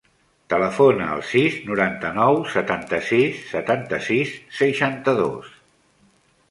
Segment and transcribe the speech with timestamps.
[0.51, 5.55] Telefona al sis, noranta-nou, setanta-sis, setanta-sis, seixanta-dos.